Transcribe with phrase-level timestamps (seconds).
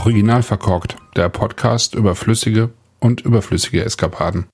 [0.00, 4.46] Original verkorkt, der Podcast über flüssige und überflüssige Eskapaden.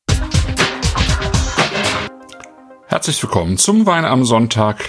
[2.88, 4.82] Herzlich willkommen zum Wein am Sonntag,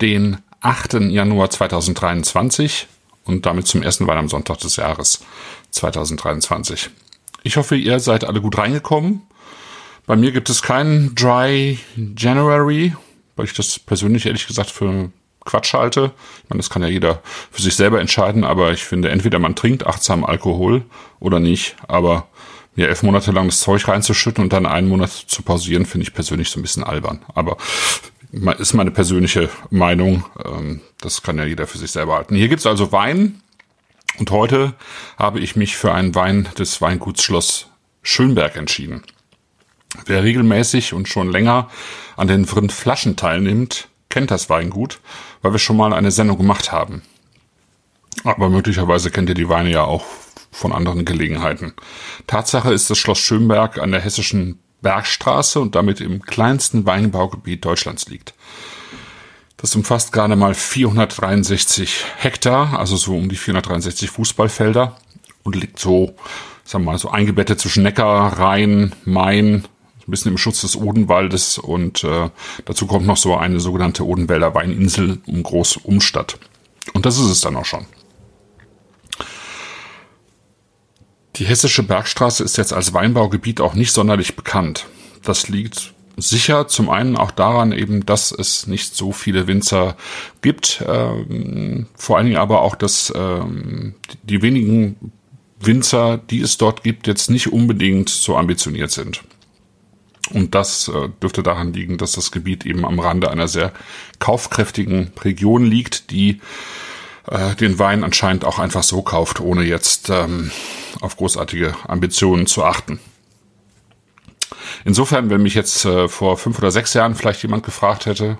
[0.00, 0.94] den 8.
[0.94, 2.88] Januar 2023
[3.26, 5.24] und damit zum ersten Wein am Sonntag des Jahres
[5.70, 6.90] 2023.
[7.44, 9.22] Ich hoffe, ihr seid alle gut reingekommen.
[10.06, 11.78] Bei mir gibt es keinen Dry
[12.18, 12.96] January,
[13.36, 15.12] weil ich das persönlich ehrlich gesagt für
[15.44, 16.12] Quatsch halte.
[16.44, 19.54] Ich meine, das kann ja jeder für sich selber entscheiden, aber ich finde, entweder man
[19.54, 20.84] trinkt achtsam Alkohol
[21.20, 22.28] oder nicht, aber
[22.74, 26.14] mir elf Monate lang das Zeug reinzuschütten und dann einen Monat zu pausieren, finde ich
[26.14, 27.20] persönlich so ein bisschen albern.
[27.34, 27.56] Aber
[28.58, 30.24] ist meine persönliche Meinung.
[30.44, 32.34] Ähm, das kann ja jeder für sich selber halten.
[32.34, 33.42] Hier gibt's also Wein
[34.18, 34.74] und heute
[35.18, 37.68] habe ich mich für einen Wein des Weinguts Schloss
[38.02, 39.02] Schönberg entschieden.
[40.06, 41.68] Wer regelmäßig und schon länger
[42.16, 45.00] an den Flaschen teilnimmt, kennt das Weingut,
[45.40, 47.02] weil wir schon mal eine Sendung gemacht haben.
[48.24, 50.04] Aber möglicherweise kennt ihr die Weine ja auch
[50.52, 51.72] von anderen Gelegenheiten.
[52.26, 58.08] Tatsache ist das Schloss Schönberg an der hessischen Bergstraße und damit im kleinsten Weinbaugebiet Deutschlands
[58.08, 58.34] liegt.
[59.56, 64.96] Das umfasst gerade mal 463 Hektar, also so um die 463 Fußballfelder
[65.42, 66.14] und liegt so,
[66.64, 69.64] sagen wir mal, so eingebettet zwischen Neckar, Rhein, Main,
[70.06, 72.30] ein bisschen im Schutz des Odenwaldes und äh,
[72.64, 76.38] dazu kommt noch so eine sogenannte Odenwälder Weininsel um Groß Umstadt.
[76.92, 77.86] Und das ist es dann auch schon.
[81.36, 84.86] Die hessische Bergstraße ist jetzt als Weinbaugebiet auch nicht sonderlich bekannt.
[85.22, 89.96] Das liegt sicher zum einen auch daran eben, dass es nicht so viele Winzer
[90.42, 95.12] gibt, ähm, vor allen Dingen aber auch, dass ähm, die wenigen
[95.58, 99.22] Winzer, die es dort gibt, jetzt nicht unbedingt so ambitioniert sind.
[100.30, 103.72] Und das äh, dürfte daran liegen, dass das Gebiet eben am Rande einer sehr
[104.18, 106.40] kaufkräftigen Region liegt, die
[107.26, 110.50] äh, den Wein anscheinend auch einfach so kauft, ohne jetzt ähm,
[111.00, 113.00] auf großartige Ambitionen zu achten.
[114.84, 118.38] Insofern, wenn mich jetzt äh, vor fünf oder sechs Jahren vielleicht jemand gefragt hätte,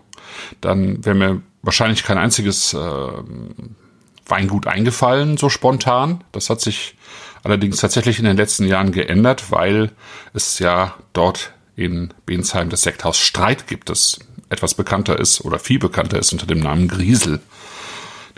[0.60, 2.78] dann wäre mir wahrscheinlich kein einziges äh,
[4.26, 6.24] Weingut eingefallen, so spontan.
[6.32, 6.96] Das hat sich
[7.42, 9.90] allerdings tatsächlich in den letzten Jahren geändert, weil
[10.32, 14.18] es ja dort in Bensheim das Sekthaus Streit gibt, das
[14.48, 17.40] etwas bekannter ist oder viel bekannter ist unter dem Namen Griesel.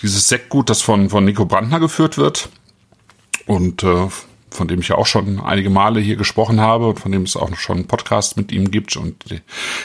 [0.03, 2.49] Dieses Sektgut, das von, von Nico Brandner geführt wird
[3.47, 4.09] und äh,
[4.55, 7.37] von dem ich ja auch schon einige Male hier gesprochen habe und von dem es
[7.37, 9.25] auch schon einen Podcast mit ihm gibt und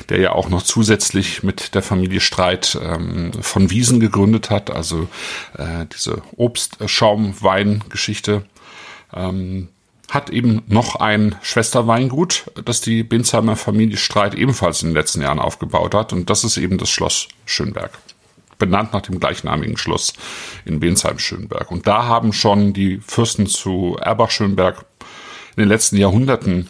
[0.10, 5.10] der ja auch noch zusätzlich mit der Familie Streit ähm, von Wiesen gegründet hat, also
[5.58, 8.46] äh, diese Obstschaumwein-Geschichte.
[9.14, 9.68] Ähm,
[10.10, 15.40] hat eben noch ein Schwesterweingut, das die Binsheimer Familie Streit ebenfalls in den letzten Jahren
[15.40, 16.14] aufgebaut hat.
[16.14, 17.92] Und das ist eben das Schloss Schönberg.
[18.58, 20.14] Benannt nach dem gleichnamigen Schloss
[20.66, 21.72] in Bensheim-Schönberg.
[21.72, 24.86] Und da haben schon die Fürsten zu Erbach-Schönberg
[25.56, 26.70] in den letzten Jahrhunderten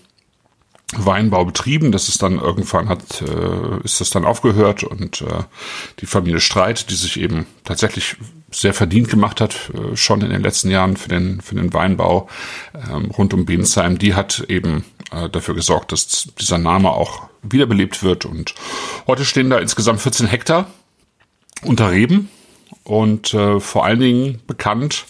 [0.95, 1.91] Weinbau betrieben.
[1.91, 5.43] Das ist dann irgendwann hat, äh, ist das dann aufgehört und äh,
[5.99, 8.15] die Familie Streit, die sich eben tatsächlich
[8.51, 12.27] sehr verdient gemacht hat, äh, schon in den letzten Jahren für den, für den Weinbau
[12.91, 18.03] ähm, rund um Bensheim, die hat eben äh, dafür gesorgt, dass dieser Name auch wiederbelebt
[18.03, 18.25] wird.
[18.25, 18.55] Und
[19.07, 20.67] heute stehen da insgesamt 14 Hektar
[21.63, 22.29] unter Reben
[22.83, 25.05] und äh, vor allen Dingen bekannt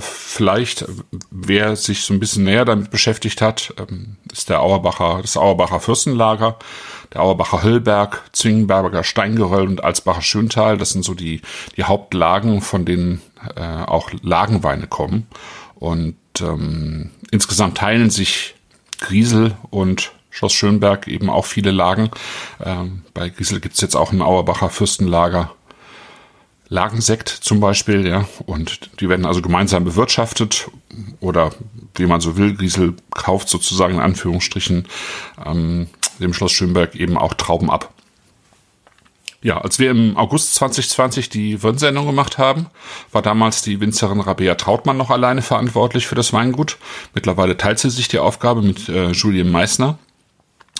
[0.00, 0.84] vielleicht,
[1.30, 5.80] wer sich so ein bisschen näher damit beschäftigt hat, ähm, ist der Auerbacher, das Auerbacher
[5.80, 6.58] Fürstenlager,
[7.12, 10.76] der Auerbacher Höllberg, Zwingenberger Steingeröll und Alsbacher Schöntal.
[10.76, 11.40] Das sind so die,
[11.76, 13.22] die Hauptlagen, von denen
[13.56, 15.26] äh, auch Lagenweine kommen.
[15.74, 18.54] Und ähm, insgesamt teilen sich
[19.00, 22.10] Griesel und Schloss Schönberg eben auch viele Lagen.
[22.64, 25.54] Ähm, bei Griesel gibt's jetzt auch ein Auerbacher Fürstenlager
[26.72, 30.70] Lagensekt zum Beispiel, ja, und die werden also gemeinsam bewirtschaftet
[31.20, 31.52] oder
[31.96, 34.88] wie man so will, Griesel kauft sozusagen in Anführungsstrichen
[35.44, 35.88] ähm,
[36.18, 37.92] dem Schloss Schönberg eben auch Trauben ab.
[39.42, 42.68] Ja, als wir im August 2020 die Wirnsendung gemacht haben,
[43.10, 46.78] war damals die Winzerin Rabea Trautmann noch alleine verantwortlich für das Weingut.
[47.12, 49.98] Mittlerweile teilt sie sich die Aufgabe mit äh, Julien Meissner.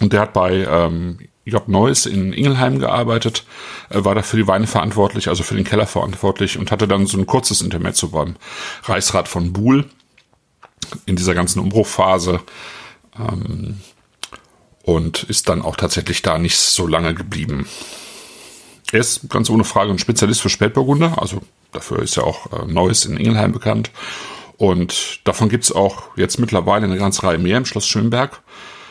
[0.00, 3.44] Und der hat bei ähm, Job Neuss in Ingelheim gearbeitet,
[3.91, 7.06] äh, war da für die Weine verantwortlich, also für den Keller verantwortlich und hatte dann
[7.06, 8.37] so ein kurzes Intermezzo beim
[8.85, 9.87] Reichsrat von Buhl
[11.06, 12.41] in dieser ganzen Umbruchphase
[13.19, 13.81] ähm,
[14.83, 17.67] und ist dann auch tatsächlich da nicht so lange geblieben.
[18.93, 21.41] Er ist ganz ohne Frage ein Spezialist für Spätburgunder, also
[21.73, 23.91] dafür ist ja auch äh, Neuss in Ingelheim bekannt.
[24.59, 28.43] Und davon gibt's auch jetzt mittlerweile eine ganze Reihe mehr im Schloss Schönberg.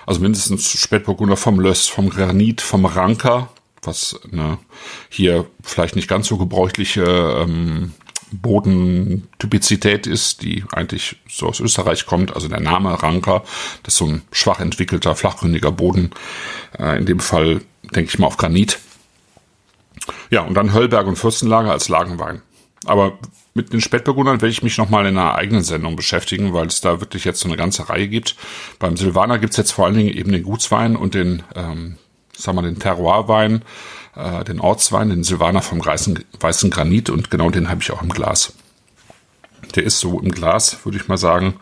[0.06, 3.50] Also mindestens Spätburgunder vom Löss, vom Granit, vom Ranker,
[3.83, 4.57] was ne,
[5.09, 7.94] hier vielleicht nicht ganz so gebräuchliche ähm,
[8.31, 13.44] Bodentypizität ist, die eigentlich so aus Österreich kommt, also der Name Ranker,
[13.83, 16.12] das ist so ein schwach entwickelter, flachgründiger Boden,
[16.80, 18.80] äh, in dem Fall denke ich mal auf Granit.
[20.30, 22.42] Ja, und dann Höllberg und Fürstenlager als Lagenwein.
[22.86, 23.19] Aber
[23.54, 27.00] mit den Spätburgundern werde ich mich nochmal in einer eigenen Sendung beschäftigen, weil es da
[27.00, 28.36] wirklich jetzt so eine ganze Reihe gibt.
[28.80, 31.98] Beim Silvaner gibt es jetzt vor allen Dingen eben den Gutswein und den, ähm,
[32.36, 33.63] sagen wir, den Terroirwein,
[34.16, 38.01] äh, den Ortswein, den Silvaner vom weißen, weißen Granit und genau den habe ich auch
[38.01, 38.54] im Glas.
[39.75, 41.56] Der ist so im Glas, würde ich mal sagen,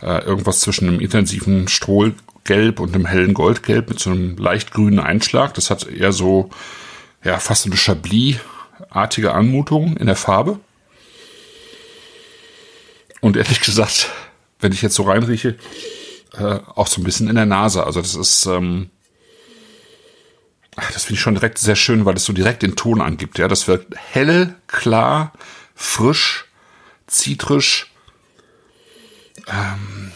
[0.00, 5.00] äh, irgendwas zwischen einem intensiven Strohgelb und einem hellen Goldgelb mit so einem leicht grünen
[5.00, 5.54] Einschlag.
[5.54, 6.50] Das hat eher so,
[7.22, 7.76] ja, fast eine
[8.82, 10.60] Chablis-artige Anmutung in der Farbe.
[13.20, 14.10] Und ehrlich gesagt,
[14.60, 15.56] wenn ich jetzt so reinrieche,
[16.34, 17.84] äh, auch so ein bisschen in der Nase.
[17.84, 18.90] Also das ist, ähm,
[20.74, 23.38] das finde ich schon direkt sehr schön, weil es so direkt den Ton angibt.
[23.38, 25.32] Ja, das wird hell, klar,
[25.74, 26.46] frisch,
[27.06, 27.92] zitrisch.
[29.46, 30.12] Ähm,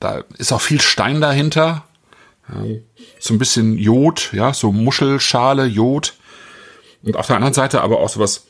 [0.00, 1.84] da ist auch viel Stein dahinter.
[3.20, 6.14] So ein bisschen Jod, ja, so Muschelschale, Jod.
[7.04, 8.46] Und auf der anderen Seite aber auch so was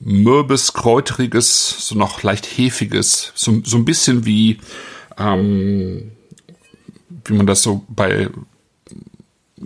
[0.00, 3.32] Mürbes, Kräuteriges, so noch leicht Hefiges.
[3.34, 4.58] So, so ein bisschen wie,
[5.18, 6.12] ähm,
[7.24, 8.30] wie man das so bei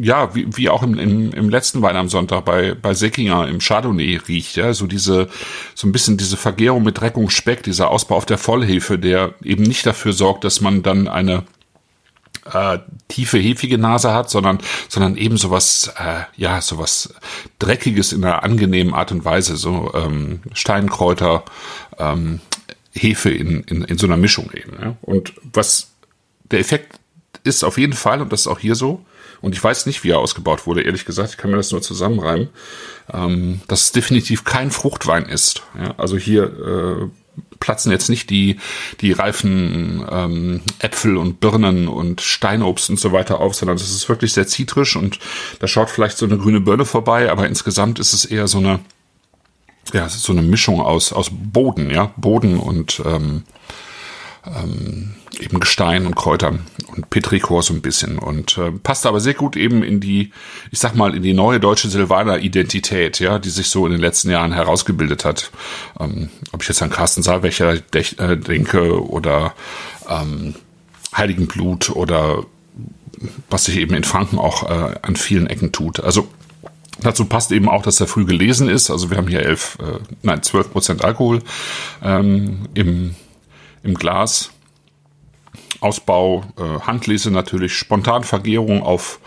[0.00, 3.58] ja, wie, wie auch im, im, im letzten Wein am Sonntag bei, bei Säckinger im
[3.58, 5.28] Chardonnay riecht, ja, so diese,
[5.74, 9.34] so ein bisschen diese Vergärung mit Dreck und Speck, dieser Ausbau auf der Vollhefe, der
[9.42, 11.44] eben nicht dafür sorgt, dass man dann eine
[12.52, 12.78] äh,
[13.08, 14.58] tiefe, hefige Nase hat, sondern,
[14.88, 17.14] sondern eben sowas, äh, ja, sowas
[17.58, 21.44] Dreckiges in einer angenehmen Art und Weise, so ähm, Steinkräuter,
[21.98, 22.40] ähm,
[22.92, 24.72] Hefe in, in, in so einer Mischung eben.
[24.80, 24.96] Ja?
[25.02, 25.92] Und was
[26.50, 26.98] der Effekt
[27.44, 29.04] ist auf jeden Fall, und das ist auch hier so,
[29.40, 31.80] und ich weiß nicht, wie er ausgebaut wurde, ehrlich gesagt, ich kann mir das nur
[31.80, 32.48] zusammenreimen,
[33.12, 35.62] ähm, dass es definitiv kein Fruchtwein ist.
[35.78, 35.94] Ja?
[35.96, 37.08] Also hier äh,
[37.60, 38.58] platzen jetzt nicht die,
[39.00, 44.08] die reifen ähm, Äpfel und Birnen und Steinobst und so weiter auf, sondern es ist
[44.08, 45.18] wirklich sehr zitrisch und
[45.60, 48.80] da schaut vielleicht so eine grüne Birne vorbei, aber insgesamt ist es eher so eine,
[49.92, 53.44] ja, so eine Mischung aus, aus Boden, ja, Boden und ähm,
[54.46, 56.60] ähm, eben Gestein und Kräutern
[56.94, 60.32] und Petrichor so ein bisschen und äh, passt aber sehr gut eben in die,
[60.70, 64.30] ich sag mal, in die neue deutsche Silvaner-Identität, ja, die sich so in den letzten
[64.30, 65.50] Jahren herausgebildet hat.
[66.00, 69.54] Ähm, ob ich jetzt an Carsten Saalwächer äh, denke oder
[70.08, 70.54] ähm,
[71.16, 72.44] Heiligenblut oder
[73.50, 76.00] was sich eben in Franken auch äh, an vielen Ecken tut.
[76.00, 76.28] Also
[77.00, 78.90] Dazu passt eben auch, dass er früh gelesen ist.
[78.90, 81.42] Also wir haben hier elf, äh, nein, zwölf Prozent Alkohol
[82.02, 83.14] ähm, im
[83.82, 84.50] im Glas.
[85.80, 89.20] Ausbau, äh, Handlese natürlich, Spontanvergärung auf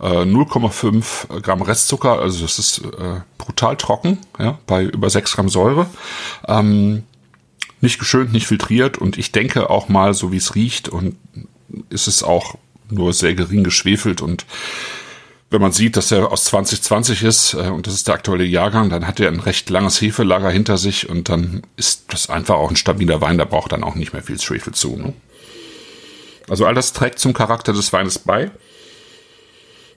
[0.00, 5.48] äh, 0,5 Gramm Restzucker, also das ist äh, brutal trocken, ja, bei über 6 Gramm
[5.48, 5.86] Säure.
[6.46, 7.02] Ähm,
[7.80, 11.16] nicht geschönt, nicht filtriert und ich denke auch mal, so wie es riecht und
[11.90, 12.56] ist es auch
[12.88, 14.46] nur sehr gering geschwefelt und
[15.50, 18.90] wenn man sieht, dass er aus 2020 ist äh, und das ist der aktuelle Jahrgang,
[18.90, 22.70] dann hat er ein recht langes Hefelager hinter sich und dann ist das einfach auch
[22.70, 24.96] ein stabiler Wein, da braucht dann auch nicht mehr viel Schwefel zu.
[24.96, 25.12] Ne?
[26.48, 28.50] Also all das trägt zum Charakter des Weines bei.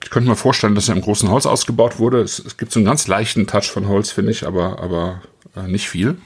[0.02, 2.20] Ich könnte mir vorstellen, dass er im großen Holz ausgebaut wurde.
[2.20, 5.22] Es, es gibt so einen ganz leichten Touch von Holz, finde ich, aber, aber
[5.56, 6.16] äh, nicht viel.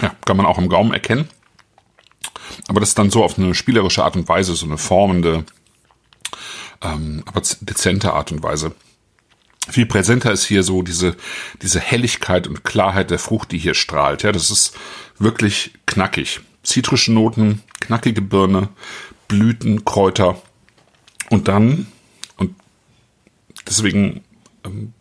[0.00, 1.28] Ja, kann man auch im Gaumen erkennen.
[2.68, 5.44] Aber das ist dann so auf eine spielerische Art und Weise, so eine formende,
[6.82, 8.74] ähm, aber dezente Art und Weise.
[9.68, 11.16] Viel präsenter ist hier so diese,
[11.60, 14.22] diese Helligkeit und Klarheit der Frucht, die hier strahlt.
[14.22, 14.76] Ja, das ist
[15.18, 16.40] wirklich knackig.
[16.64, 18.68] Zitrische Noten, knackige Birne,
[19.28, 20.40] Blüten, Kräuter.
[21.30, 21.86] Und dann,
[22.36, 22.54] und
[23.66, 24.24] deswegen
[24.64, 24.92] ähm,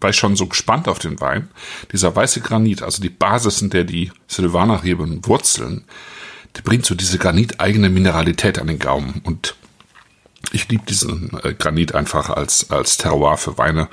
[0.00, 1.48] war ich schon so gespannt auf den Wein,
[1.92, 5.84] dieser weiße Granit, also die Basis, in der die Silvanerreben wurzeln,
[6.56, 9.54] der bringt so diese graniteigene Mineralität an den Gaumen und
[10.52, 13.88] ich liebe diesen äh, Granit einfach als als Terroir für Weine,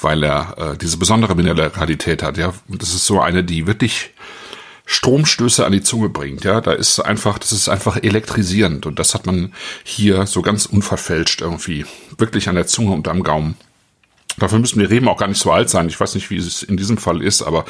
[0.00, 2.36] weil er äh, diese besondere Mineralität hat.
[2.36, 4.10] Ja, und das ist so eine, die wirklich
[4.84, 6.44] Stromstöße an die Zunge bringt.
[6.44, 9.54] Ja, da ist einfach, das ist einfach elektrisierend und das hat man
[9.84, 11.86] hier so ganz unverfälscht irgendwie
[12.18, 13.56] wirklich an der Zunge und am Gaumen.
[14.38, 15.88] Dafür müssen die Reben auch gar nicht so alt sein.
[15.88, 17.64] Ich weiß nicht, wie es in diesem Fall ist, aber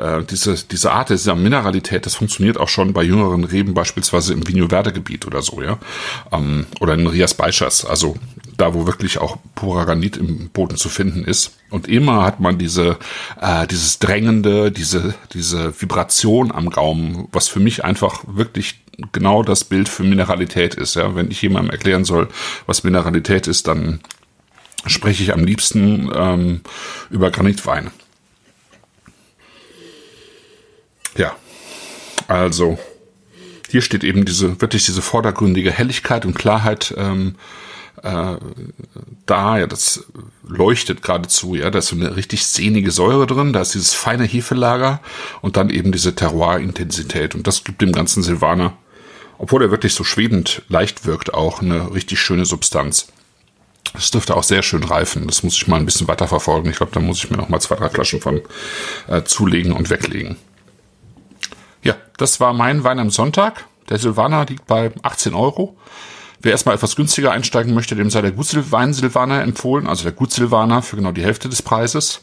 [0.00, 4.46] äh, diese, diese Art dieser Mineralität, das funktioniert auch schon bei jüngeren Reben, beispielsweise im
[4.46, 5.78] Vigno Verde Gebiet oder so, ja.
[6.32, 8.16] Ähm, oder in Rias Baixas, also
[8.56, 11.56] da, wo wirklich auch purer Granit im Boden zu finden ist.
[11.70, 12.98] Und immer hat man diese,
[13.40, 18.80] äh, dieses Drängende, diese, diese Vibration am Gaumen, was für mich einfach wirklich
[19.12, 20.96] genau das Bild für Mineralität ist.
[20.96, 22.28] Ja, wenn ich jemandem erklären soll,
[22.66, 24.00] was Mineralität ist, dann
[24.86, 26.60] spreche ich am liebsten ähm,
[27.10, 27.90] über Granitwein.
[31.16, 31.36] Ja,
[32.28, 32.78] also
[33.68, 37.34] hier steht eben diese wirklich diese vordergründige Helligkeit und Klarheit ähm,
[38.02, 38.36] äh,
[39.26, 39.58] da.
[39.58, 40.06] Ja, das
[40.46, 41.54] leuchtet geradezu.
[41.54, 43.52] Ja, da ist so eine richtig sehnige Säure drin.
[43.52, 45.00] Da ist dieses feine Hefelager
[45.42, 48.76] und dann eben diese Terroir-Intensität und das gibt dem ganzen Silvaner,
[49.38, 53.08] obwohl er wirklich so schwebend leicht wirkt, auch eine richtig schöne Substanz.
[53.92, 55.26] Das dürfte auch sehr schön reifen.
[55.26, 56.70] Das muss ich mal ein bisschen weiter verfolgen.
[56.70, 58.40] Ich glaube, da muss ich mir noch mal zwei, drei Flaschen von
[59.08, 60.36] äh, zulegen und weglegen.
[61.82, 63.66] Ja, das war mein Wein am Sonntag.
[63.88, 65.76] Der Silvaner liegt bei 18 Euro.
[66.40, 70.30] Wer erstmal etwas günstiger einsteigen möchte, dem sei der Gutwein Silvaner empfohlen, also der Gut
[70.30, 72.22] Silvaner für genau die Hälfte des Preises.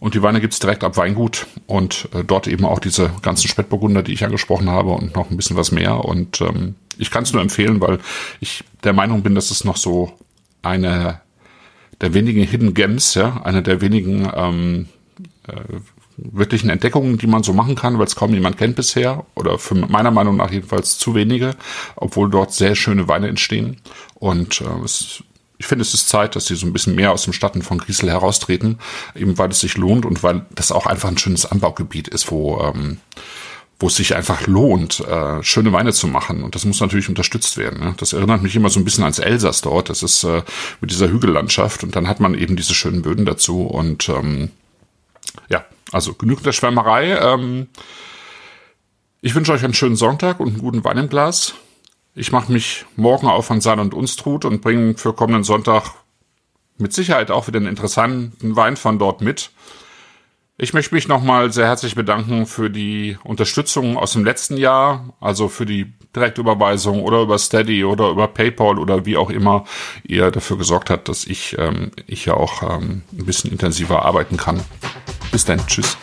[0.00, 4.02] Und die Weine gibt's direkt ab Weingut und äh, dort eben auch diese ganzen Spätburgunder,
[4.02, 6.04] die ich angesprochen habe und noch ein bisschen was mehr.
[6.04, 7.98] Und ähm, ich kann es nur empfehlen, weil
[8.38, 10.12] ich der Meinung bin, dass es noch so
[10.62, 11.20] eine
[12.00, 14.88] der wenigen Hidden Gems, ja, eine der wenigen ähm,
[15.46, 15.80] äh,
[16.16, 19.74] wirklichen Entdeckungen, die man so machen kann, weil es kaum jemand kennt bisher oder für
[19.74, 21.54] meiner Meinung nach jedenfalls zu wenige,
[21.96, 23.76] obwohl dort sehr schöne Weine entstehen.
[24.14, 25.22] Und äh, es,
[25.58, 27.78] ich finde, es ist Zeit, dass sie so ein bisschen mehr aus dem Statten von
[27.78, 28.78] Griesel heraustreten,
[29.14, 32.60] eben weil es sich lohnt und weil das auch einfach ein schönes Anbaugebiet ist, wo
[32.60, 32.98] ähm,
[33.80, 36.42] wo es sich einfach lohnt, äh, schöne Weine zu machen.
[36.42, 37.80] Und das muss natürlich unterstützt werden.
[37.80, 37.94] Ne?
[37.96, 39.88] Das erinnert mich immer so ein bisschen ans Elsass dort.
[39.88, 40.42] Das ist äh,
[40.80, 43.62] mit dieser Hügellandschaft und dann hat man eben diese schönen Böden dazu.
[43.62, 44.50] Und ähm,
[45.48, 47.18] ja, also genug der Schwärmerei.
[47.18, 47.68] Ähm,
[49.20, 51.54] ich wünsche euch einen schönen Sonntag und einen guten Wein im Glas.
[52.14, 55.92] Ich mache mich morgen auf an Sahne und Unstrut und bringe für kommenden Sonntag
[56.78, 59.50] mit Sicherheit auch wieder einen interessanten Wein von dort mit.
[60.60, 65.46] Ich möchte mich nochmal sehr herzlich bedanken für die Unterstützung aus dem letzten Jahr, also
[65.46, 69.64] für die Direktüberweisung oder über Steady oder über PayPal oder wie auch immer
[70.02, 74.36] ihr dafür gesorgt habt, dass ich, ähm, ich ja auch ähm, ein bisschen intensiver arbeiten
[74.36, 74.60] kann.
[75.30, 75.96] Bis dann, tschüss.